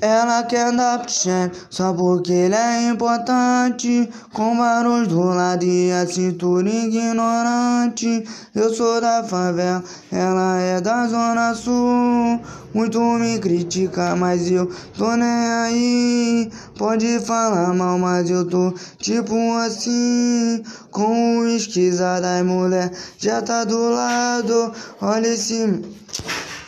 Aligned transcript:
Ela 0.00 0.44
quer 0.44 0.70
dar 0.76 1.00
pro 1.00 1.10
só 1.70 1.92
porque 1.92 2.32
ele 2.32 2.54
é 2.54 2.88
importante. 2.88 4.08
Com 4.32 4.56
barulhos 4.56 5.08
do 5.08 5.20
lado 5.24 5.64
e 5.64 5.90
a 5.90 6.06
cintura 6.06 6.68
ignorante. 6.68 8.24
Eu 8.54 8.72
sou 8.72 9.00
da 9.00 9.24
favela, 9.24 9.82
ela 10.12 10.60
é 10.60 10.80
da 10.80 11.08
zona 11.08 11.52
sul. 11.52 12.40
Muito 12.72 13.00
me 13.00 13.40
critica, 13.40 14.14
mas 14.14 14.48
eu 14.48 14.70
tô 14.96 15.16
nem 15.16 15.28
aí. 15.28 16.50
Pode 16.76 17.18
falar 17.18 17.74
mal, 17.74 17.98
mas 17.98 18.30
eu 18.30 18.46
tô 18.48 18.72
tipo 18.98 19.34
assim. 19.56 20.62
Com 20.92 21.38
o 21.38 21.48
esquisada, 21.48 22.44
mulher 22.44 22.92
já 23.18 23.42
tá 23.42 23.64
do 23.64 23.90
lado. 23.90 24.72
Olha 25.00 25.26
esse. 25.26 25.82